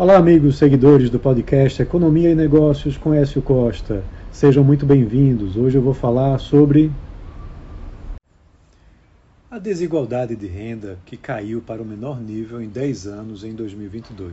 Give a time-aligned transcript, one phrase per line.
[0.00, 4.02] Olá, amigos seguidores do podcast Economia e Negócios com Écio Costa.
[4.32, 5.58] Sejam muito bem-vindos.
[5.58, 6.90] Hoje eu vou falar sobre
[9.50, 14.32] a desigualdade de renda que caiu para o menor nível em 10 anos em 2022.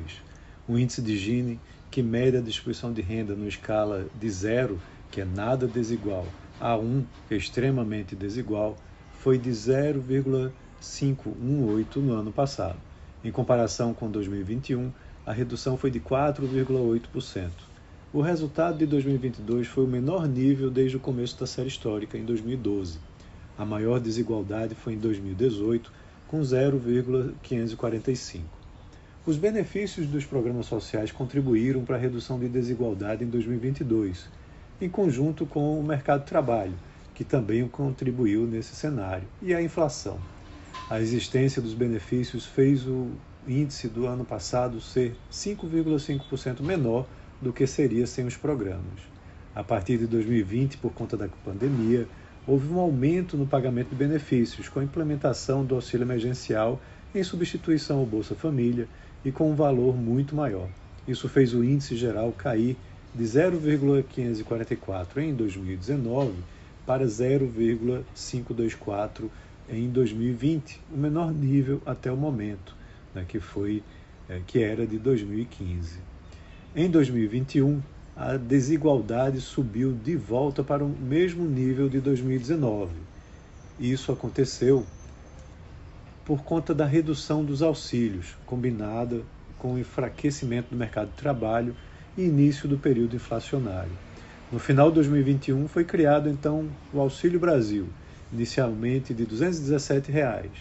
[0.69, 1.59] O índice de Gini,
[1.91, 4.79] que mede a distribuição de renda numa escala de zero,
[5.11, 6.25] que é nada desigual,
[6.61, 8.77] a 1, que é extremamente desigual,
[9.19, 12.77] foi de 0,518 no ano passado.
[13.21, 14.93] Em comparação com 2021,
[15.27, 17.49] a redução foi de 4,8%.
[18.13, 22.23] O resultado de 2022 foi o menor nível desde o começo da série histórica, em
[22.23, 22.97] 2012.
[23.57, 25.91] A maior desigualdade foi em 2018,
[26.29, 28.45] com 0,545.
[29.25, 34.29] Os benefícios dos programas sociais contribuíram para a redução de desigualdade em 2022,
[34.79, 36.75] em conjunto com o mercado de trabalho,
[37.13, 40.17] que também contribuiu nesse cenário, e a inflação.
[40.89, 43.11] A existência dos benefícios fez o
[43.47, 47.07] índice do ano passado ser 5,5% menor
[47.41, 48.99] do que seria sem os programas.
[49.55, 52.05] A partir de 2020, por conta da pandemia,
[52.45, 56.81] houve um aumento no pagamento de benefícios, com a implementação do auxílio emergencial
[57.15, 58.87] em substituição ao Bolsa Família
[59.23, 60.67] e com um valor muito maior.
[61.07, 62.75] Isso fez o índice geral cair
[63.15, 66.33] de 0,544 em 2019
[66.85, 69.31] para 0,524
[69.69, 72.76] em 2020, o menor nível até o momento
[73.17, 73.83] né, que foi
[74.29, 75.99] é, que era de 2015.
[76.75, 77.81] Em 2021,
[78.15, 82.91] a desigualdade subiu de volta para o mesmo nível de 2019.
[83.79, 84.85] Isso aconteceu
[86.25, 89.21] por conta da redução dos auxílios, combinada
[89.57, 91.75] com o enfraquecimento do mercado de trabalho
[92.17, 93.91] e início do período inflacionário.
[94.51, 97.87] No final de 2021 foi criado então o Auxílio Brasil,
[98.31, 100.51] inicialmente de 217 reais,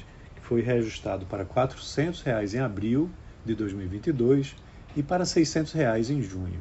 [0.47, 3.11] foi reajustado para 400 reais em abril
[3.45, 4.57] de 2022
[4.97, 6.61] e para 600 reais em junho.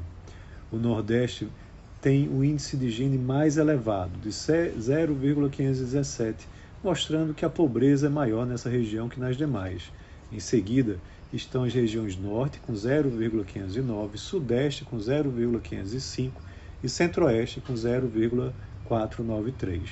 [0.72, 1.48] O Nordeste
[2.02, 6.48] tem o índice de Gini mais elevado, de 0,517,
[6.84, 9.94] mostrando que a pobreza é maior nessa região que nas demais.
[10.32, 11.00] Em seguida,
[11.32, 16.42] estão as regiões Norte com 0,509, Sudeste com 0,505
[16.84, 19.90] e Centro-Oeste com 0,493.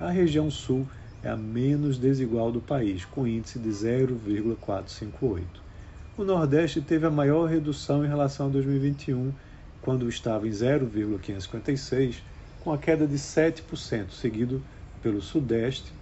[0.00, 0.86] A região Sul
[1.22, 5.62] é a menos desigual do país, com índice de 0,458.
[6.16, 9.32] O Nordeste teve a maior redução em relação a 2021,
[9.80, 12.22] quando estava em 0,556,
[12.60, 14.62] com a queda de 7%, seguido
[15.02, 15.92] pelo Sudeste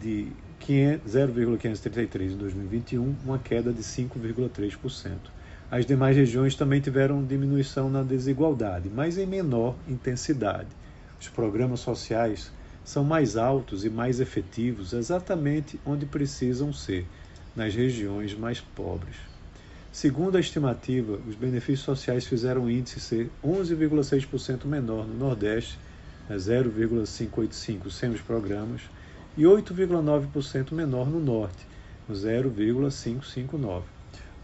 [0.00, 0.28] de
[0.66, 5.12] 0,533 em 2021, uma queda de 5,3%.
[5.70, 10.68] As demais regiões também tiveram diminuição na desigualdade, mas em menor intensidade.
[11.20, 12.52] Os programas sociais
[12.84, 17.06] são mais altos e mais efetivos exatamente onde precisam ser,
[17.56, 19.16] nas regiões mais pobres.
[19.92, 25.78] Segundo a estimativa, os benefícios sociais fizeram o índice ser 11,6% menor no Nordeste,
[26.28, 28.82] 0,585 sem os programas,
[29.36, 31.66] e 8,9% menor no Norte,
[32.12, 33.84] 0,559,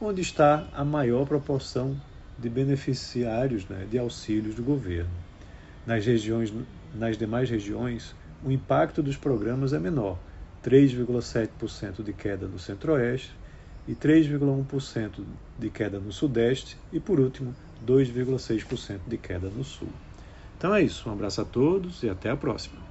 [0.00, 2.00] onde está a maior proporção
[2.38, 5.10] de beneficiários né, de auxílios do governo.
[5.86, 6.52] Nas, regiões,
[6.94, 8.14] nas demais regiões,
[8.44, 10.18] o impacto dos programas é menor,
[10.64, 13.34] 3,7% de queda no Centro-Oeste
[13.86, 15.24] e 3,1%
[15.58, 17.54] de queda no Sudeste e, por último,
[17.86, 19.88] 2,6% de queda no Sul.
[20.56, 22.89] Então é isso, um abraço a todos e até a próxima.